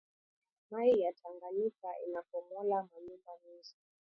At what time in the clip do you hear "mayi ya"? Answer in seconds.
0.71-1.13